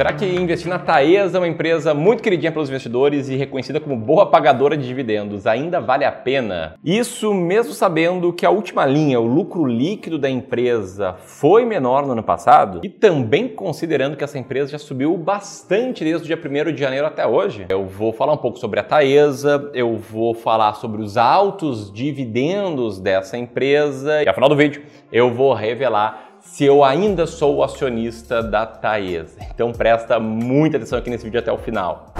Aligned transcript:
Será 0.00 0.14
que 0.14 0.24
investir 0.24 0.66
na 0.66 0.78
Taesa, 0.78 1.38
uma 1.38 1.46
empresa 1.46 1.92
muito 1.92 2.22
queridinha 2.22 2.50
pelos 2.50 2.70
investidores 2.70 3.28
e 3.28 3.36
reconhecida 3.36 3.78
como 3.78 3.94
boa 3.94 4.24
pagadora 4.24 4.74
de 4.74 4.86
dividendos, 4.86 5.46
ainda 5.46 5.78
vale 5.78 6.06
a 6.06 6.10
pena? 6.10 6.74
Isso 6.82 7.34
mesmo 7.34 7.74
sabendo 7.74 8.32
que 8.32 8.46
a 8.46 8.50
última 8.50 8.86
linha, 8.86 9.20
o 9.20 9.26
lucro 9.26 9.66
líquido 9.66 10.18
da 10.18 10.30
empresa, 10.30 11.16
foi 11.18 11.66
menor 11.66 12.06
no 12.06 12.12
ano 12.12 12.22
passado 12.22 12.80
e 12.82 12.88
também 12.88 13.46
considerando 13.46 14.16
que 14.16 14.24
essa 14.24 14.38
empresa 14.38 14.70
já 14.70 14.78
subiu 14.78 15.14
bastante 15.18 16.02
desde 16.02 16.24
o 16.24 16.34
dia 16.34 16.38
1 16.42 16.72
de 16.72 16.80
janeiro 16.80 17.06
até 17.06 17.26
hoje. 17.26 17.66
Eu 17.68 17.84
vou 17.84 18.10
falar 18.10 18.32
um 18.32 18.38
pouco 18.38 18.58
sobre 18.58 18.80
a 18.80 18.82
Taesa, 18.82 19.70
eu 19.74 19.98
vou 19.98 20.32
falar 20.32 20.76
sobre 20.76 21.02
os 21.02 21.18
altos 21.18 21.92
dividendos 21.92 22.98
dessa 22.98 23.36
empresa 23.36 24.22
e 24.22 24.28
ao 24.28 24.32
final 24.32 24.48
do 24.48 24.56
vídeo 24.56 24.82
eu 25.12 25.30
vou 25.30 25.52
revelar 25.52 26.29
se 26.42 26.64
eu 26.64 26.82
ainda 26.82 27.26
sou 27.26 27.62
acionista 27.62 28.42
da 28.42 28.66
Taesa. 28.66 29.38
Então 29.54 29.72
presta 29.72 30.18
muita 30.18 30.76
atenção 30.76 30.98
aqui 30.98 31.10
nesse 31.10 31.24
vídeo 31.24 31.40
até 31.40 31.52
o 31.52 31.58
final. 31.58 32.12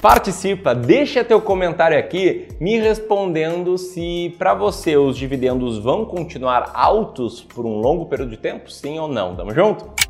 Participa, 0.00 0.76
deixa 0.76 1.24
teu 1.24 1.40
comentário 1.40 1.98
aqui 1.98 2.46
me 2.60 2.78
respondendo 2.78 3.76
se 3.76 4.34
para 4.38 4.54
você 4.54 4.96
os 4.96 5.16
dividendos 5.16 5.78
vão 5.78 6.04
continuar 6.04 6.70
altos 6.72 7.42
por 7.42 7.66
um 7.66 7.80
longo 7.80 8.06
período 8.06 8.30
de 8.30 8.36
tempo, 8.36 8.70
sim 8.70 8.98
ou 8.98 9.08
não. 9.08 9.34
Tamo 9.34 9.52
junto? 9.52 10.07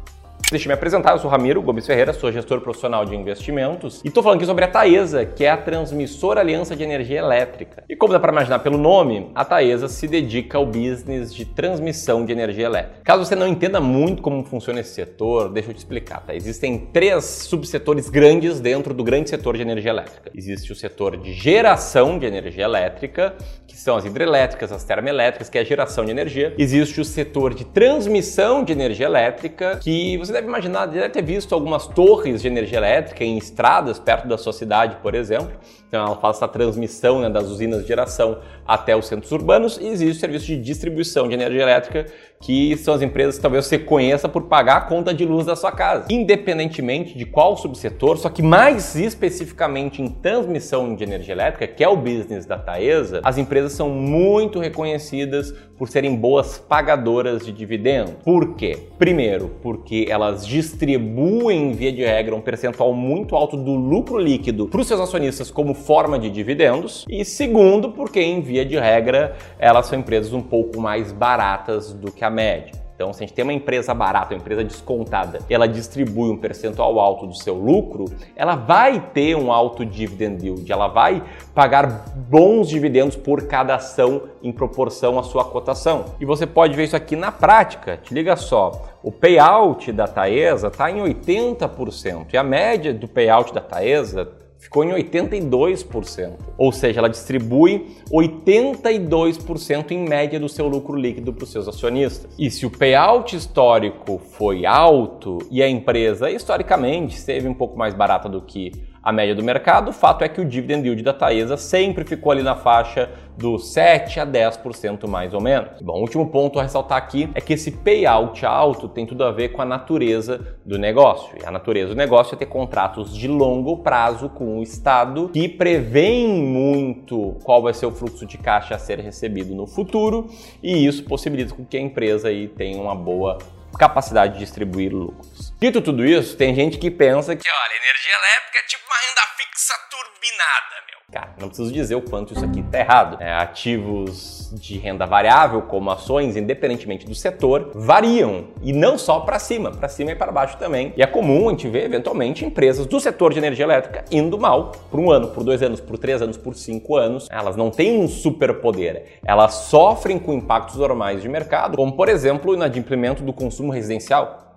Deixa 0.51 0.65
eu 0.65 0.69
me 0.71 0.75
apresentar, 0.75 1.13
eu 1.13 1.19
sou 1.19 1.31
Ramiro 1.31 1.61
Gomes 1.61 1.87
Ferreira, 1.87 2.15
sou 2.15 2.33
gestor 2.33 2.63
profissional 2.63 3.05
de 3.05 3.15
investimentos 3.15 4.01
e 4.03 4.09
estou 4.09 4.23
falando 4.23 4.39
aqui 4.39 4.47
sobre 4.47 4.65
a 4.65 4.69
Taesa, 4.69 5.27
que 5.27 5.45
é 5.45 5.51
a 5.51 5.59
Transmissora 5.59 6.41
Aliança 6.41 6.75
de 6.75 6.83
Energia 6.83 7.19
Elétrica. 7.19 7.85
E 7.87 7.95
como 7.95 8.15
dá 8.15 8.19
para 8.19 8.33
imaginar 8.33 8.61
pelo 8.61 8.79
nome, 8.79 9.31
a 9.35 9.45
Taesa 9.45 9.89
se 9.89 10.09
dedica 10.09 10.57
ao 10.57 10.65
business 10.65 11.35
de 11.35 11.45
transmissão 11.45 12.25
de 12.25 12.33
energia 12.33 12.65
elétrica. 12.65 13.03
Caso 13.05 13.27
você 13.27 13.37
não 13.37 13.47
entenda 13.47 13.79
muito 13.79 14.23
como 14.23 14.43
funciona 14.43 14.81
esse 14.81 14.95
setor, 14.95 15.51
deixa 15.51 15.69
eu 15.69 15.75
te 15.75 15.79
explicar, 15.79 16.21
tá? 16.21 16.35
Existem 16.35 16.79
três 16.79 17.25
subsetores 17.25 18.09
grandes 18.09 18.59
dentro 18.59 18.95
do 18.95 19.05
grande 19.05 19.29
setor 19.29 19.55
de 19.55 19.61
energia 19.61 19.91
elétrica. 19.91 20.31
Existe 20.35 20.73
o 20.73 20.75
setor 20.75 21.19
de 21.19 21.35
geração 21.35 22.19
de 22.19 22.25
energia 22.25 22.65
elétrica, 22.65 23.35
que 23.67 23.77
são 23.77 23.99
as 23.99 24.07
hidrelétricas, 24.07 24.73
as 24.73 24.83
termoelétricas, 24.83 25.51
que 25.51 25.59
é 25.59 25.61
a 25.61 25.65
geração 25.65 26.07
de 26.07 26.11
energia. 26.11 26.55
Existe 26.57 27.03
o 27.03 27.05
setor 27.05 27.53
de 27.53 27.67
transmissão 27.67 28.65
de 28.65 28.73
energia 28.73 29.05
elétrica, 29.05 29.79
que 29.83 30.17
você 30.17 30.38
deve 30.39 30.49
imaginar, 30.49 30.87
deve 30.87 31.09
ter 31.09 31.23
visto 31.23 31.55
algumas 31.55 31.87
torres 31.87 32.43
de 32.43 32.49
energia 32.49 32.79
elétrica 32.79 33.25
em 33.25 33.37
estradas 33.37 33.99
perto 33.99 34.29
da 34.29 34.39
sua 34.39 34.53
cidade, 34.53 34.97
por 35.03 35.15
exemplo. 35.15 35.53
Então 35.89 36.05
ela 36.05 36.17
faz 36.17 36.37
essa 36.37 36.47
transmissão 36.47 37.21
né, 37.21 37.31
das 37.31 37.47
usinas 37.47 37.83
de 37.83 37.89
geração 37.89 38.39
até 38.67 38.95
os 38.95 39.07
centros 39.07 39.33
urbanos 39.33 39.79
e 39.79 39.87
existe 39.87 40.19
o 40.19 40.21
serviço 40.21 40.47
de 40.47 40.59
distribuição 40.59 41.27
de 41.27 41.35
energia 41.35 41.63
elétrica, 41.63 42.05
que 42.43 42.77
são 42.77 42.93
as 42.93 43.01
empresas 43.01 43.37
que 43.37 43.43
talvez 43.43 43.65
você 43.65 43.79
conheça 43.79 44.29
por 44.29 44.43
pagar 44.43 44.77
a 44.77 44.81
conta 44.83 45.15
de 45.15 45.25
luz 45.25 45.47
da 45.47 45.57
sua 45.57 45.73
casa. 45.73 46.07
Independentemente 46.11 47.17
de 47.17 47.25
qual 47.25 47.57
subsetor, 47.57 48.19
só 48.19 48.29
que 48.29 48.43
mais 48.43 48.95
especificamente 48.95 50.03
em 50.03 50.09
transmissão 50.09 50.95
de 50.95 51.03
energia 51.03 51.33
elétrica, 51.33 51.67
que 51.67 51.83
é 51.83 51.89
o 51.89 51.97
business 51.97 52.45
da 52.45 52.59
Taesa, 52.59 53.23
as 53.25 53.39
empresas 53.39 53.73
são 53.73 53.89
muito 53.89 54.61
reconhecidas 54.61 55.55
por 55.79 55.89
serem 55.89 56.15
boas 56.17 56.59
pagadoras 56.59 57.47
de 57.47 57.53
dividendos. 57.53 58.15
Por 58.23 58.57
quê? 58.57 58.77
Primeiro, 58.99 59.57
porque 59.63 60.07
elas 60.11 60.28
distribuem, 60.33 61.73
via 61.73 61.93
de 61.93 62.05
regra, 62.05 62.35
um 62.35 62.41
percentual 62.41 62.93
muito 62.93 63.35
alto 63.35 63.57
do 63.57 63.75
lucro 63.75 64.19
líquido 64.19 64.69
para 64.69 64.81
os 64.81 64.87
seus 64.87 65.01
acionistas 65.01 65.51
como 65.51 65.75
forma 65.75 66.19
de 66.19 66.31
dividendos. 66.31 67.05
E 67.09 67.25
segundo, 67.25 67.91
porque 67.91 68.21
em 68.21 68.41
via 68.41 68.65
de 68.65 68.79
regra 68.79 69.37
elas 69.59 69.87
são 69.87 69.99
empresas 69.99 70.33
um 70.33 70.43
pouco 70.43 70.81
mais 70.81 71.13
baratas 71.13 71.93
do 71.93 72.13
que 72.13 72.25
a 72.25 72.31
média. 72.31 72.78
Então, 72.99 73.13
se 73.13 73.23
a 73.23 73.27
gente 73.29 73.33
tem 73.33 73.45
uma 73.45 73.53
empresa 73.53 73.95
barata, 73.95 74.35
uma 74.35 74.41
empresa 74.41 74.65
descontada, 74.65 75.39
e 75.49 75.55
ela 75.55 75.69
distribui 75.69 76.33
um 76.33 76.37
percentual 76.37 76.99
alto 76.99 77.29
do 77.29 77.35
seu 77.37 77.55
lucro, 77.55 78.07
ela 78.35 78.57
vai 78.57 79.01
ter 79.15 79.37
um 79.37 79.53
alto 79.53 79.87
dividend 79.87 80.45
yield, 80.45 80.73
ela 80.73 80.89
vai 80.89 81.23
pagar 81.55 82.07
bons 82.17 82.69
dividendos 82.69 83.15
por 83.15 83.47
cada 83.47 83.77
ação 83.77 84.23
em 84.43 84.51
proporção 84.51 85.17
à 85.17 85.23
sua 85.23 85.45
cotação. 85.45 86.07
E 86.19 86.25
você 86.25 86.45
pode 86.45 86.75
ver 86.75 86.87
isso 86.87 86.97
aqui 86.97 87.15
na 87.15 87.31
prática. 87.31 87.97
Te 88.03 88.13
liga 88.13 88.35
só, 88.35 88.89
o 89.01 89.13
payout 89.13 89.93
da 89.93 90.09
Taesa 90.09 90.67
está 90.67 90.91
em 90.91 90.99
80% 90.99 92.33
e 92.33 92.37
a 92.37 92.43
média 92.43 92.93
do 92.93 93.07
payout 93.07 93.55
da 93.55 93.61
Taesa 93.61 94.29
ficou 94.59 94.85
em 94.85 94.91
82%. 94.91 96.33
Ou 96.57 96.73
seja, 96.73 97.01
ela 97.01 97.09
distribui 97.09 97.97
82% 98.11 99.91
em 99.93 100.09
média 100.09 100.39
do 100.39 100.49
seu 100.49 100.67
lucro 100.69 100.97
líquido 100.97 101.33
para 101.33 101.45
os 101.45 101.53
seus 101.53 101.69
acionistas. 101.69 102.31
E 102.39 102.51
se 102.51 102.67
o 102.67 102.71
payout 102.71 103.37
histórico 103.37 104.19
foi 104.19 104.67
alto 104.67 105.39
e 105.51 105.63
a 105.63 105.69
empresa 105.69 106.31
historicamente 106.31 107.17
esteve 107.17 107.49
um 107.49 107.55
pouco 107.55 107.79
mais 107.79 107.95
barata 107.95 108.29
do 108.29 108.43
que 108.43 108.73
a 109.09 109.13
média 109.13 109.35
do 109.35 109.43
mercado, 109.43 109.89
o 109.89 109.93
fato 109.93 110.23
é 110.23 110.29
que 110.29 110.39
o 110.39 110.45
dividend 110.45 110.87
yield 110.87 111.03
da 111.03 111.15
Taesa 111.15 111.57
sempre 111.57 112.05
ficou 112.05 112.31
ali 112.31 112.43
na 112.43 112.55
faixa 112.55 113.09
dos 113.39 113.73
7 113.73 114.21
a 114.21 114.27
10% 114.27 115.09
mais 115.09 115.33
ou 115.33 115.41
menos. 115.41 115.81
Bom, 115.81 115.99
último 115.99 116.29
ponto 116.29 116.59
a 116.59 116.63
ressaltar 116.63 116.99
aqui 116.99 117.31
é 117.35 117.41
que 117.41 117.55
esse 117.55 117.71
payout 117.71 118.45
alto 118.45 118.87
tem 118.87 119.07
tudo 119.07 119.25
a 119.25 119.31
ver 119.31 119.49
com 119.49 119.63
a 119.63 119.65
natureza 119.65 120.59
do 120.63 120.79
negócio. 120.79 121.39
E 121.43 121.47
a 121.47 121.51
natureza 121.51 121.95
do 121.95 121.97
negócio 121.97 122.35
é 122.35 122.39
ter 122.39 122.45
contratos 122.45 123.17
de 123.17 123.27
longo 123.27 123.79
prazo 123.79 124.29
com 124.29 124.59
o 124.59 124.63
Estado 124.63 125.31
que 125.33 125.49
prevêem 125.49 126.29
muito 126.29 127.37
qual 127.45 127.63
vai 127.63 127.73
ser 127.73 127.87
o 127.87 127.93
fluxo 127.93 128.27
de 128.27 128.37
caixa 128.37 128.75
a 128.75 128.79
ser 128.79 129.01
recebido 129.01 129.55
no 129.55 129.67
futuro 129.67 130.29
e 130.63 130.87
isso 130.87 131.03
possibilita 131.05 131.55
que 131.71 131.79
a 131.79 131.81
empresa 131.81 132.29
aí 132.29 132.47
tenha 132.47 132.79
uma 132.79 132.95
boa 132.95 133.39
capacidade 133.79 134.35
de 134.35 134.41
distribuir 134.41 134.93
lucros. 134.93 135.55
Dito 135.61 135.81
tudo 135.81 136.07
isso, 136.07 136.37
tem 136.37 136.55
gente 136.55 136.79
que 136.79 136.89
pensa 136.89 137.35
que, 137.35 137.49
olha, 137.49 137.77
energia 137.83 138.13
elétrica 138.13 138.59
é 138.59 138.69
tipo 138.69 138.85
uma 138.87 138.97
renda 138.97 139.23
fixa 139.37 139.75
turbinada, 139.91 140.87
meu. 140.87 140.99
Cara, 141.11 141.35
não 141.41 141.49
preciso 141.49 141.73
dizer 141.73 141.97
o 141.97 142.01
quanto 142.01 142.33
isso 142.33 142.45
aqui 142.45 142.61
está 142.61 142.79
errado. 142.79 143.21
É, 143.21 143.33
ativos 143.33 144.53
de 144.53 144.79
renda 144.79 145.05
variável, 145.05 145.63
como 145.63 145.91
ações, 145.91 146.37
independentemente 146.37 147.05
do 147.05 147.15
setor, 147.15 147.73
variam 147.75 148.51
e 148.63 148.73
não 148.73 148.97
só 148.97 149.19
para 149.19 149.41
cima, 149.41 149.73
para 149.73 149.89
cima 149.89 150.13
e 150.13 150.15
para 150.15 150.31
baixo 150.31 150.57
também. 150.59 150.93
E 150.97 151.03
é 151.03 151.07
comum 151.09 151.49
a 151.49 151.51
gente 151.51 151.69
ver, 151.69 151.87
eventualmente, 151.87 152.45
empresas 152.45 152.87
do 152.87 153.01
setor 153.01 153.33
de 153.33 153.39
energia 153.39 153.65
elétrica 153.65 154.05
indo 154.13 154.39
mal 154.39 154.71
por 154.89 155.01
um 155.01 155.11
ano, 155.11 155.27
por 155.27 155.43
dois 155.43 155.61
anos, 155.61 155.81
por 155.81 155.99
três 155.99 156.23
anos, 156.23 156.37
por 156.37 156.55
cinco 156.55 156.95
anos. 156.95 157.27
Elas 157.33 157.57
não 157.57 157.69
têm 157.69 157.99
um 157.99 158.07
superpoder. 158.07 159.19
Elas 159.25 159.55
sofrem 159.55 160.21
com 160.21 160.33
impactos 160.33 160.77
normais 160.77 161.21
de 161.21 161.29
mercado, 161.29 161.77
como 161.77 161.97
por 161.97 162.09
exemplo 162.09 162.53
o 162.53 162.55
inadimplemento 162.55 163.25
do 163.25 163.33
consumo 163.33 163.73
residencial. 163.73 164.48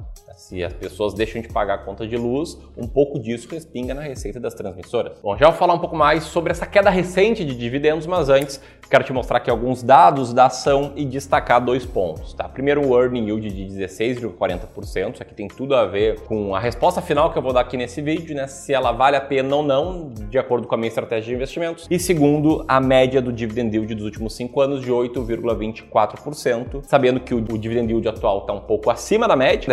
Se 0.42 0.64
as 0.64 0.74
pessoas 0.74 1.14
deixam 1.14 1.40
de 1.40 1.48
pagar 1.48 1.76
a 1.76 1.78
conta 1.78 2.08
de 2.08 2.18
luz, 2.18 2.58
um 2.76 2.88
pouco 2.88 3.20
disso 3.20 3.48
respinga 3.52 3.94
na 3.94 4.02
receita 4.02 4.40
das 4.40 4.56
transmissoras. 4.56 5.20
Bom, 5.22 5.38
já 5.38 5.48
vou 5.48 5.56
falar 5.56 5.76
um 5.76 5.80
pouco 5.80 5.96
mais 5.96 6.24
sobre 6.24 6.50
essa 6.50 6.66
queda 6.66 6.90
recente 6.90 7.46
de 7.46 7.56
dividendos, 7.56 8.08
mas 8.08 8.28
antes 8.28 8.60
quero 8.90 9.04
te 9.06 9.14
mostrar 9.14 9.38
aqui 9.38 9.50
alguns 9.50 9.82
dados 9.82 10.34
da 10.34 10.48
ação 10.48 10.92
e 10.98 11.06
destacar 11.06 11.64
dois 11.64 11.86
pontos. 11.86 12.34
Tá? 12.34 12.50
Primeiro, 12.50 12.86
o 12.86 13.00
earning 13.00 13.28
yield 13.28 13.50
de 13.50 13.66
16,40%. 13.66 15.14
Isso 15.14 15.24
aqui 15.24 15.34
tem 15.34 15.48
tudo 15.48 15.76
a 15.76 15.86
ver 15.86 16.20
com 16.22 16.54
a 16.54 16.60
resposta 16.60 17.02
final 17.02 17.32
que 17.32 17.38
eu 17.38 17.42
vou 17.42 17.54
dar 17.54 17.62
aqui 17.62 17.78
nesse 17.78 18.02
vídeo, 18.02 18.36
né? 18.36 18.48
Se 18.48 18.74
ela 18.74 18.92
vale 18.92 19.16
a 19.16 19.22
pena 19.22 19.56
ou 19.56 19.64
não, 19.64 20.10
de 20.10 20.38
acordo 20.38 20.68
com 20.68 20.76
a 20.76 20.78
minha 20.78 20.90
estratégia 20.90 21.30
de 21.30 21.36
investimentos. 21.36 21.88
E 21.90 21.98
segundo, 21.98 22.66
a 22.68 22.82
média 22.82 23.22
do 23.22 23.32
dividend 23.32 23.74
yield 23.74 23.96
dos 23.96 24.04
últimos 24.04 24.36
cinco 24.36 24.60
anos 24.60 24.82
de 24.82 24.92
8,24%, 24.92 26.82
sabendo 26.86 27.22
que 27.22 27.34
o 27.34 27.42
dividend 27.42 27.90
yield 27.90 28.10
atual 28.10 28.40
está 28.40 28.52
um 28.52 28.60
pouco 28.60 28.90
acima 28.90 29.26
da 29.26 29.38
média, 29.38 29.70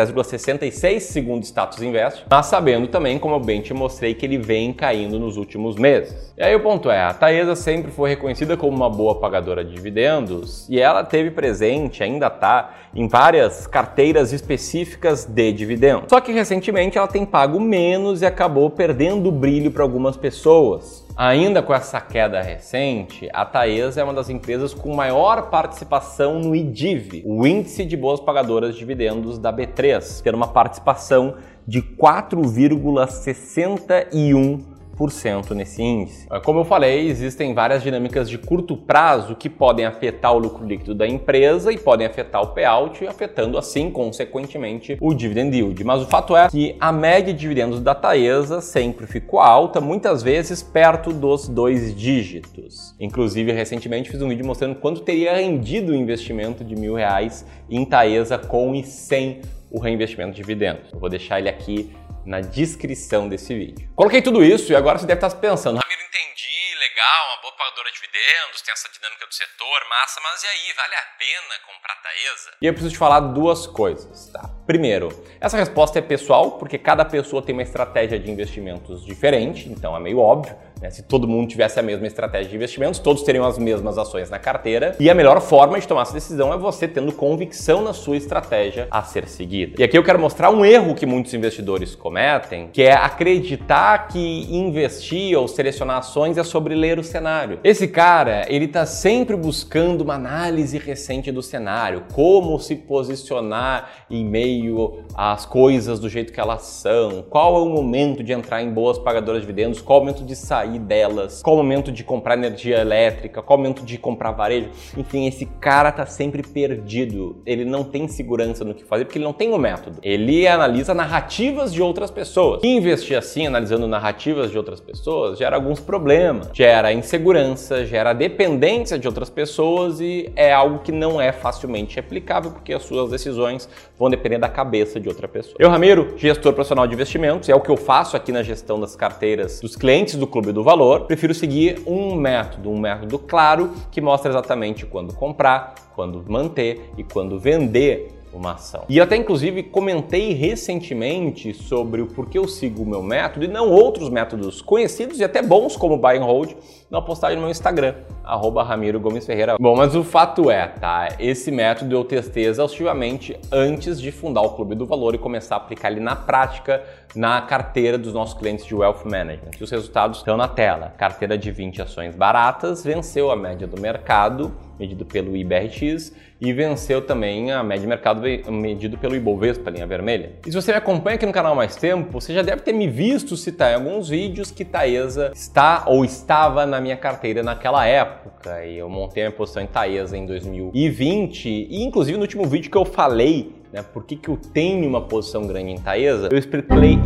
10,66 0.58 1.00
segundo 1.00 1.44
status 1.44 1.82
invest, 1.82 2.25
mas 2.28 2.46
sabendo 2.46 2.88
também, 2.88 3.19
como 3.19 3.34
eu 3.34 3.40
bem 3.40 3.60
te 3.60 3.72
mostrei, 3.72 4.14
que 4.14 4.26
ele 4.26 4.38
vem 4.38 4.72
caindo 4.72 5.19
nos 5.19 5.37
últimos 5.37 5.76
meses. 5.76 6.32
E 6.37 6.43
aí 6.43 6.55
o 6.55 6.60
ponto 6.60 6.90
é, 6.90 7.02
a 7.02 7.14
Taesa 7.14 7.56
sempre 7.56 7.90
foi 7.90 8.10
reconhecida 8.10 8.56
como 8.56 8.76
uma 8.76 8.90
boa 8.90 9.14
pagadora 9.19 9.64
de 9.64 9.75
dividendos 9.75 10.69
e 10.69 10.81
ela 10.81 11.05
teve 11.05 11.31
presente, 11.31 12.02
ainda 12.02 12.26
está, 12.26 12.75
em 12.94 13.08
várias 13.08 13.66
carteiras 13.66 14.32
específicas 14.32 15.25
de 15.25 15.52
dividendos. 15.52 16.06
Só 16.08 16.20
que 16.20 16.32
recentemente 16.32 16.99
ela 16.99 17.08
tem 17.08 17.25
pago 17.25 17.61
menos 17.61 18.22
e 18.22 18.26
acabou 18.26 18.70
perdendo 18.70 19.31
brilho 19.32 19.70
para 19.70 19.82
algumas 19.82 20.16
pessoas. 20.16 21.07
Ainda 21.20 21.60
com 21.60 21.74
essa 21.74 22.00
queda 22.00 22.40
recente, 22.40 23.28
a 23.32 23.44
Taesa 23.44 24.00
é 24.00 24.04
uma 24.04 24.14
das 24.14 24.30
empresas 24.30 24.72
com 24.72 24.94
maior 24.94 25.50
participação 25.50 26.38
no 26.38 26.54
IDIV, 26.54 27.24
o 27.26 27.44
Índice 27.44 27.84
de 27.84 27.96
Boas 27.96 28.20
Pagadoras 28.20 28.74
de 28.74 28.78
Dividendos 28.78 29.36
da 29.36 29.52
B3, 29.52 30.22
tendo 30.22 30.36
uma 30.36 30.46
participação 30.46 31.34
de 31.66 31.82
4,61 31.82 34.77
1% 34.98 35.50
nesse 35.52 35.82
índice. 35.82 36.26
Como 36.44 36.60
eu 36.60 36.64
falei, 36.64 37.08
existem 37.08 37.54
várias 37.54 37.82
dinâmicas 37.82 38.28
de 38.28 38.36
curto 38.36 38.76
prazo 38.76 39.36
que 39.36 39.48
podem 39.48 39.86
afetar 39.86 40.34
o 40.34 40.38
lucro 40.38 40.66
líquido 40.66 40.94
da 40.94 41.06
empresa 41.06 41.72
e 41.72 41.78
podem 41.78 42.06
afetar 42.06 42.42
o 42.42 42.48
payout, 42.48 43.06
afetando 43.06 43.56
assim, 43.56 43.90
consequentemente, 43.90 44.96
o 45.00 45.14
dividend 45.14 45.54
yield. 45.56 45.84
Mas 45.84 46.02
o 46.02 46.06
fato 46.06 46.36
é 46.36 46.48
que 46.48 46.76
a 46.80 46.90
média 46.90 47.32
de 47.32 47.38
dividendos 47.38 47.80
da 47.80 47.94
Taesa 47.94 48.60
sempre 48.60 49.06
ficou 49.06 49.40
alta, 49.40 49.80
muitas 49.80 50.22
vezes 50.22 50.62
perto 50.62 51.12
dos 51.12 51.48
dois 51.48 51.94
dígitos. 51.94 52.94
Inclusive, 52.98 53.52
recentemente 53.52 54.10
fiz 54.10 54.20
um 54.20 54.28
vídeo 54.28 54.44
mostrando 54.44 54.74
quanto 54.76 55.00
teria 55.00 55.34
rendido 55.34 55.92
o 55.92 55.94
investimento 55.94 56.64
de 56.64 56.74
mil 56.74 56.94
reais 56.94 57.46
em 57.70 57.84
Taesa 57.84 58.36
com 58.38 58.74
e 58.74 58.82
sem 58.82 59.40
o 59.70 59.78
reinvestimento 59.78 60.32
de 60.32 60.36
dividendos. 60.38 60.92
Eu 60.92 60.98
vou 60.98 61.08
deixar 61.08 61.38
ele 61.38 61.48
aqui 61.48 61.90
na 62.24 62.40
descrição 62.40 63.28
desse 63.28 63.54
vídeo. 63.54 63.88
Coloquei 63.94 64.22
tudo 64.22 64.44
isso 64.44 64.72
e 64.72 64.76
agora 64.76 64.98
você 64.98 65.06
deve 65.06 65.24
estar 65.24 65.38
pensando, 65.40 65.80
Ramiro, 65.82 66.02
entendi, 66.02 66.78
legal, 66.78 67.26
uma 67.32 67.42
boa 67.42 67.54
pagadora 67.56 67.90
de 67.90 67.98
dividendos, 68.00 68.62
tem 68.62 68.72
essa 68.72 68.88
dinâmica 68.88 69.26
do 69.26 69.34
setor, 69.34 69.80
massa, 69.88 70.20
mas 70.22 70.42
e 70.42 70.46
aí, 70.46 70.72
vale 70.76 70.94
a 70.94 71.02
pena 71.18 71.54
comprar 71.66 71.94
Taesa? 72.02 72.50
E 72.60 72.66
eu 72.66 72.72
preciso 72.72 72.92
te 72.92 72.98
falar 72.98 73.20
duas 73.20 73.66
coisas, 73.66 74.30
tá? 74.32 74.50
Primeiro, 74.66 75.08
essa 75.40 75.56
resposta 75.56 75.98
é 75.98 76.02
pessoal, 76.02 76.58
porque 76.58 76.78
cada 76.78 77.04
pessoa 77.04 77.42
tem 77.42 77.54
uma 77.54 77.62
estratégia 77.62 78.18
de 78.18 78.30
investimentos 78.30 79.04
diferente, 79.04 79.68
então 79.68 79.96
é 79.96 80.00
meio 80.00 80.18
óbvio. 80.18 80.56
Né? 80.80 80.90
Se 80.90 81.02
todo 81.02 81.26
mundo 81.26 81.48
tivesse 81.48 81.78
a 81.78 81.82
mesma 81.82 82.06
estratégia 82.06 82.50
de 82.50 82.56
investimentos, 82.56 83.00
todos 83.00 83.22
teriam 83.22 83.44
as 83.44 83.58
mesmas 83.58 83.98
ações 83.98 84.30
na 84.30 84.38
carteira. 84.38 84.96
E 85.00 85.10
a 85.10 85.14
melhor 85.14 85.40
forma 85.40 85.78
de 85.78 85.86
tomar 85.86 86.02
essa 86.02 86.12
decisão 86.12 86.52
é 86.52 86.56
você 86.56 86.86
tendo 86.86 87.12
convicção 87.12 87.82
na 87.82 87.92
sua 87.92 88.16
estratégia 88.16 88.86
a 88.90 89.02
ser 89.02 89.28
seguida. 89.28 89.75
E 89.78 89.84
aqui 89.84 89.98
eu 89.98 90.04
quero 90.04 90.19
mostrar 90.19 90.50
um 90.50 90.64
erro 90.64 90.94
que 90.94 91.06
muitos 91.06 91.34
investidores 91.34 91.94
cometem, 91.94 92.69
que 92.72 92.82
é 92.82 92.92
acreditar 92.92 94.08
que 94.08 94.46
investir 94.54 95.36
ou 95.36 95.48
selecionar 95.48 95.98
ações 95.98 96.38
é 96.38 96.44
sobre 96.44 96.75
ler 96.75 96.98
o 96.98 97.04
cenário. 97.04 97.58
Esse 97.64 97.88
cara, 97.88 98.44
ele 98.48 98.66
está 98.66 98.86
sempre 98.86 99.36
buscando 99.36 100.02
uma 100.02 100.14
análise 100.14 100.78
recente 100.78 101.32
do 101.32 101.42
cenário, 101.42 102.04
como 102.12 102.58
se 102.58 102.76
posicionar 102.76 103.90
em 104.10 104.25
meio 104.25 105.04
às 105.14 105.44
coisas 105.44 105.98
do 105.98 106.08
jeito 106.08 106.32
que 106.32 106.40
elas 106.40 106.62
são, 106.62 107.22
qual 107.28 107.56
é 107.56 107.60
o 107.60 107.69
momento 107.69 108.22
de 108.22 108.32
entrar 108.32 108.62
em 108.62 108.70
boas 108.70 108.98
pagadoras 108.98 109.40
de 109.40 109.48
dividendos, 109.48 109.80
qual 109.80 109.98
é 109.98 110.02
o 110.02 110.04
momento 110.04 110.25
de 110.25 110.36
sair 110.36 110.67
delas, 110.76 111.40
qual 111.40 111.54
o 111.54 111.58
momento 111.58 111.92
de 111.92 112.02
comprar 112.02 112.36
energia 112.36 112.80
elétrica, 112.80 113.40
qual 113.40 113.56
o 113.56 113.62
momento 113.62 113.84
de 113.84 113.96
comprar 113.96 114.32
varejo. 114.32 114.70
Enfim, 114.96 115.28
esse 115.28 115.46
cara 115.46 115.92
tá 115.92 116.04
sempre 116.04 116.42
perdido. 116.42 117.40
Ele 117.46 117.64
não 117.64 117.84
tem 117.84 118.08
segurança 118.08 118.64
no 118.64 118.74
que 118.74 118.82
fazer 118.82 119.04
porque 119.04 119.18
ele 119.18 119.24
não 119.24 119.32
tem 119.32 119.50
o 119.50 119.54
um 119.54 119.58
método. 119.58 119.98
Ele 120.02 120.48
analisa 120.48 120.92
narrativas 120.92 121.72
de 121.72 121.80
outras 121.80 122.10
pessoas. 122.10 122.60
E 122.64 122.66
investir 122.66 123.16
assim, 123.16 123.46
analisando 123.46 123.86
narrativas 123.86 124.50
de 124.50 124.58
outras 124.58 124.80
pessoas, 124.80 125.38
gera 125.38 125.54
alguns 125.54 125.78
problemas. 125.78 126.50
Gera 126.52 126.92
insegurança, 126.92 127.86
gera 127.86 128.12
dependência 128.12 128.98
de 128.98 129.06
outras 129.06 129.30
pessoas 129.30 130.00
e 130.00 130.30
é 130.34 130.52
algo 130.52 130.80
que 130.80 130.90
não 130.90 131.20
é 131.20 131.30
facilmente 131.30 131.94
replicável 131.96 132.50
porque 132.50 132.72
as 132.72 132.82
suas 132.82 133.10
decisões 133.10 133.68
vão 133.98 134.08
depender 134.08 134.38
da 134.38 134.48
cabeça 134.48 134.98
de 134.98 135.08
outra 135.08 135.28
pessoa. 135.28 135.56
Eu, 135.58 135.68
Ramiro, 135.68 136.14
gestor 136.16 136.52
profissional 136.52 136.86
de 136.86 136.94
investimentos, 136.94 137.48
é 137.48 137.54
o 137.54 137.60
que 137.60 137.70
eu 137.70 137.76
faço 137.76 138.16
aqui 138.16 138.32
na 138.32 138.42
gestão 138.42 138.80
das 138.80 138.96
carteiras 138.96 139.60
dos 139.60 139.76
clientes 139.76 140.14
do 140.14 140.26
Clube 140.26 140.52
do 140.52 140.57
Valor. 140.62 141.02
Prefiro 141.02 141.34
seguir 141.34 141.82
um 141.87 142.14
método, 142.14 142.70
um 142.70 142.78
método 142.78 143.19
claro 143.19 143.72
que 143.90 144.00
mostra 144.00 144.31
exatamente 144.31 144.87
quando 144.87 145.14
comprar, 145.14 145.75
quando 145.94 146.25
manter 146.28 146.90
e 146.96 147.05
quando 147.05 147.38
vender 147.38 148.17
uma 148.32 148.52
ação. 148.52 148.84
E 148.88 149.00
até 149.00 149.16
inclusive 149.16 149.62
comentei 149.62 150.32
recentemente 150.32 151.54
sobre 151.54 152.02
o 152.02 152.06
porquê 152.06 152.38
eu 152.38 152.46
sigo 152.46 152.82
o 152.82 152.86
meu 152.86 153.02
método 153.02 153.44
e 153.44 153.48
não 153.48 153.70
outros 153.70 154.08
métodos 154.08 154.60
conhecidos 154.60 155.19
e 155.19 155.25
até 155.25 155.42
bons 155.42 155.76
como 155.76 155.96
buy 155.96 156.19
and 156.19 156.25
hold 156.25 156.52
na 156.90 157.02
postagem 157.02 157.36
no 157.36 157.42
meu 157.42 157.50
Instagram, 157.50 157.94
arroba 158.25 158.62
Ramiro 158.62 158.98
Gomes 158.98 159.26
Ferreira. 159.26 159.56
Bom, 159.60 159.76
mas 159.76 159.94
o 159.94 160.02
fato 160.02 160.50
é, 160.50 160.69
tá? 160.69 161.08
Esse 161.19 161.50
método 161.50 161.94
eu 161.94 162.04
testei 162.04 162.46
exaustivamente 162.46 163.38
antes 163.52 164.00
de 164.00 164.10
fundar 164.10 164.42
o 164.42 164.50
Clube 164.50 164.75
do 164.75 164.86
Valor 164.86 165.14
e 165.14 165.19
começar 165.19 165.56
a 165.56 165.58
aplicar 165.58 165.90
ele 165.90 166.00
na 166.00 166.16
prática 166.16 166.82
na 167.14 167.40
carteira 167.42 167.98
dos 167.98 168.14
nossos 168.14 168.38
clientes 168.38 168.64
de 168.64 168.75
Wealth 168.75 169.04
Management. 169.04 169.50
E 169.60 169.64
os 169.64 169.70
resultados 169.70 170.19
estão 170.19 170.36
na 170.36 170.48
tela. 170.48 170.94
Carteira 170.96 171.36
de 171.36 171.50
20 171.50 171.82
ações 171.82 172.14
baratas 172.14 172.82
venceu 172.82 173.30
a 173.30 173.36
média 173.36 173.66
do 173.66 173.80
mercado 173.80 174.52
medido 174.78 175.04
pelo 175.04 175.36
IBRX, 175.36 176.12
e 176.40 176.52
venceu 176.52 177.02
também 177.02 177.50
a 177.50 177.62
média 177.62 177.82
de 177.82 177.86
mercado 177.86 178.22
medido 178.50 178.96
pelo 178.96 179.16
Ibovespa, 179.16 179.70
linha 179.70 179.86
vermelha. 179.86 180.32
E 180.46 180.50
se 180.50 180.54
você 180.54 180.70
me 180.70 180.78
acompanha 180.78 181.16
aqui 181.16 181.26
no 181.26 181.32
canal 181.32 181.52
há 181.52 181.56
mais 181.56 181.75
tempo, 181.76 182.20
você 182.20 182.32
já 182.32 182.42
deve 182.42 182.62
ter 182.62 182.72
me 182.72 182.86
visto 182.88 183.36
citar 183.36 183.72
em 183.72 183.75
alguns 183.75 184.08
vídeos 184.08 184.50
que 184.50 184.64
Taesa 184.64 185.32
está 185.34 185.84
ou 185.86 186.04
estava 186.04 186.64
na 186.64 186.80
minha 186.80 186.96
carteira 186.96 187.42
naquela 187.42 187.84
época. 187.86 188.64
E 188.64 188.78
eu 188.78 188.88
montei 188.88 189.25
a 189.25 189.26
minha 189.26 189.36
posição 189.36 189.62
em 189.62 189.66
Taesa 189.66 190.16
em 190.16 190.26
2020, 190.26 191.48
e 191.48 191.82
inclusive 191.82 192.16
no 192.16 192.22
último 192.22 192.44
vídeo 192.46 192.70
que 192.70 192.76
eu 192.76 192.84
falei 192.84 193.52
né, 193.72 193.82
por 193.82 194.04
que, 194.04 194.16
que 194.16 194.28
eu 194.28 194.36
tenho 194.36 194.88
uma 194.88 195.02
posição 195.02 195.46
grande 195.46 195.70
em 195.72 195.78
Taesa, 195.78 196.28
eu 196.30 196.38
expliquei, 196.38 196.98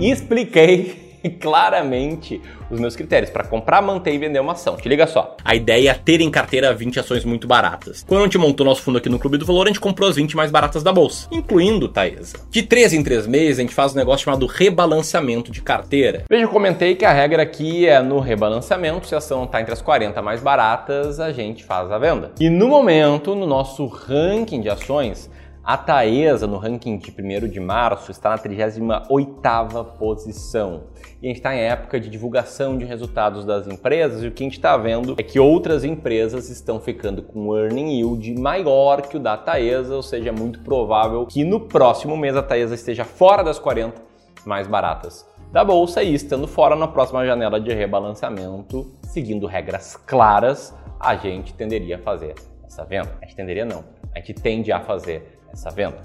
expliquei 0.00 1.11
claramente 1.40 2.40
os 2.70 2.80
meus 2.80 2.96
critérios 2.96 3.30
para 3.30 3.44
comprar, 3.44 3.82
manter 3.82 4.14
e 4.14 4.18
vender 4.18 4.40
uma 4.40 4.52
ação. 4.52 4.76
Te 4.76 4.88
liga 4.88 5.06
só. 5.06 5.36
A 5.44 5.54
ideia 5.54 5.90
é 5.90 5.94
ter 5.94 6.20
em 6.20 6.30
carteira 6.30 6.72
20 6.72 7.00
ações 7.00 7.24
muito 7.24 7.46
baratas. 7.46 8.04
Quando 8.06 8.20
a 8.20 8.24
gente 8.24 8.38
montou 8.38 8.64
nosso 8.64 8.82
fundo 8.82 8.98
aqui 8.98 9.08
no 9.08 9.18
Clube 9.18 9.38
do 9.38 9.44
Valor, 9.44 9.66
a 9.66 9.68
gente 9.68 9.80
comprou 9.80 10.08
as 10.08 10.16
20 10.16 10.36
mais 10.36 10.50
baratas 10.50 10.82
da 10.82 10.92
bolsa, 10.92 11.28
incluindo 11.30 11.88
Taesa. 11.88 12.38
De 12.50 12.62
3 12.62 12.94
em 12.94 13.02
3 13.02 13.26
meses, 13.26 13.58
a 13.58 13.62
gente 13.62 13.74
faz 13.74 13.92
um 13.92 13.96
negócio 13.96 14.24
chamado 14.24 14.46
rebalanceamento 14.46 15.50
de 15.50 15.60
carteira. 15.60 16.24
Veja, 16.28 16.44
eu 16.44 16.48
comentei 16.48 16.94
que 16.94 17.04
a 17.04 17.12
regra 17.12 17.42
aqui 17.42 17.86
é 17.86 18.00
no 18.00 18.20
rebalanceamento, 18.20 19.06
se 19.06 19.14
a 19.14 19.18
ação 19.18 19.44
está 19.44 19.60
entre 19.60 19.72
as 19.72 19.82
40 19.82 20.20
mais 20.22 20.40
baratas, 20.40 21.20
a 21.20 21.32
gente 21.32 21.64
faz 21.64 21.90
a 21.90 21.98
venda. 21.98 22.32
E 22.40 22.48
no 22.48 22.68
momento, 22.68 23.34
no 23.34 23.46
nosso 23.46 23.86
ranking 23.86 24.60
de 24.60 24.68
ações, 24.68 25.30
a 25.64 25.76
Taesa, 25.76 26.46
no 26.46 26.56
ranking 26.56 26.98
de 26.98 27.10
1 27.12 27.48
de 27.48 27.60
março, 27.60 28.10
está 28.10 28.30
na 28.30 28.38
38ª 28.38 29.84
posição. 29.96 30.84
E 31.22 31.26
a 31.26 31.28
gente 31.28 31.36
está 31.36 31.54
em 31.54 31.60
época 31.60 32.00
de 32.00 32.10
divulgação 32.10 32.76
de 32.76 32.84
resultados 32.84 33.44
das 33.44 33.68
empresas 33.68 34.24
e 34.24 34.26
o 34.26 34.32
que 34.32 34.42
a 34.42 34.46
gente 34.46 34.58
está 34.58 34.76
vendo 34.76 35.14
é 35.16 35.22
que 35.22 35.38
outras 35.38 35.84
empresas 35.84 36.50
estão 36.50 36.80
ficando 36.80 37.22
com 37.22 37.48
um 37.48 37.56
earning 37.56 37.98
yield 37.98 38.34
maior 38.40 39.02
que 39.02 39.16
o 39.16 39.20
da 39.20 39.36
Taesa, 39.36 39.94
ou 39.94 40.02
seja, 40.02 40.30
é 40.30 40.32
muito 40.32 40.58
provável 40.60 41.26
que 41.26 41.44
no 41.44 41.60
próximo 41.60 42.16
mês 42.16 42.36
a 42.36 42.42
Taesa 42.42 42.74
esteja 42.74 43.04
fora 43.04 43.44
das 43.44 43.60
40 43.60 44.02
mais 44.44 44.66
baratas 44.66 45.24
da 45.52 45.62
bolsa 45.62 46.02
e 46.02 46.14
estando 46.14 46.48
fora 46.48 46.74
na 46.74 46.88
próxima 46.88 47.24
janela 47.26 47.60
de 47.60 47.72
rebalanceamento, 47.72 48.90
seguindo 49.02 49.46
regras 49.46 49.96
claras, 49.96 50.74
a 50.98 51.14
gente 51.14 51.52
tenderia 51.52 51.96
a 51.96 51.98
fazer 51.98 52.34
essa 52.64 52.84
venda. 52.84 53.10
A 53.20 53.26
gente 53.26 53.36
tenderia 53.36 53.64
não, 53.64 53.84
a 54.14 54.18
gente 54.18 54.32
tende 54.32 54.72
a 54.72 54.80
fazer 54.80 55.41
essa 55.52 55.70
venda. 55.70 56.04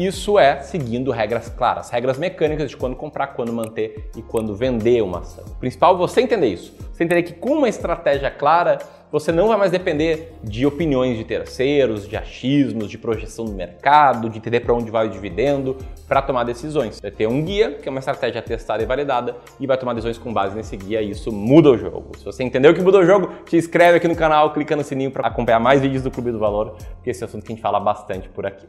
Isso 0.00 0.38
é 0.38 0.60
seguindo 0.62 1.10
regras 1.10 1.50
claras, 1.50 1.90
regras 1.90 2.16
mecânicas 2.16 2.70
de 2.70 2.76
quando 2.76 2.96
comprar, 2.96 3.28
quando 3.28 3.52
manter 3.52 4.10
e 4.16 4.22
quando 4.22 4.54
vender 4.54 5.02
uma 5.02 5.18
ação. 5.18 5.44
O 5.44 5.56
principal 5.56 5.94
é 5.94 5.98
você 5.98 6.22
entender 6.22 6.46
isso. 6.46 6.74
Você 6.90 7.04
entender 7.04 7.24
que 7.24 7.34
com 7.34 7.58
uma 7.58 7.68
estratégia 7.68 8.30
clara, 8.30 8.78
você 9.12 9.30
não 9.30 9.48
vai 9.48 9.58
mais 9.58 9.70
depender 9.70 10.32
de 10.42 10.64
opiniões 10.64 11.18
de 11.18 11.24
terceiros, 11.24 12.08
de 12.08 12.16
achismos, 12.16 12.88
de 12.88 12.96
projeção 12.96 13.44
do 13.44 13.52
mercado, 13.52 14.30
de 14.30 14.38
entender 14.38 14.60
para 14.60 14.72
onde 14.72 14.90
vai 14.90 15.06
o 15.06 15.10
dividendo 15.10 15.76
para 16.08 16.22
tomar 16.22 16.44
decisões. 16.44 16.96
Você 16.96 17.10
tem 17.10 17.26
um 17.26 17.44
guia, 17.44 17.72
que 17.72 17.86
é 17.86 17.90
uma 17.90 17.98
estratégia 17.98 18.40
testada 18.40 18.82
e 18.82 18.86
validada, 18.86 19.36
e 19.60 19.66
vai 19.66 19.76
tomar 19.76 19.92
decisões 19.92 20.16
com 20.16 20.32
base 20.32 20.56
nesse 20.56 20.78
guia 20.78 21.02
e 21.02 21.10
isso 21.10 21.30
muda 21.30 21.70
o 21.70 21.76
jogo. 21.76 22.16
Se 22.16 22.24
você 22.24 22.42
entendeu 22.42 22.72
que 22.72 22.80
muda 22.80 22.98
o 22.98 23.04
jogo, 23.04 23.30
te 23.44 23.54
inscreve 23.56 23.98
aqui 23.98 24.08
no 24.08 24.16
canal, 24.16 24.50
clica 24.54 24.74
no 24.74 24.82
sininho 24.82 25.10
para 25.10 25.28
acompanhar 25.28 25.60
mais 25.60 25.82
vídeos 25.82 26.02
do 26.02 26.10
Clube 26.10 26.32
do 26.32 26.38
Valor, 26.38 26.76
porque 26.94 27.10
esse 27.10 27.22
é 27.22 27.26
um 27.26 27.28
assunto 27.28 27.44
que 27.44 27.52
a 27.52 27.54
gente 27.54 27.62
fala 27.62 27.78
bastante 27.78 28.30
por 28.30 28.46
aqui. 28.46 28.66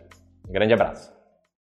Um 0.47 0.51
grande 0.51 0.73
abraço. 0.73 1.22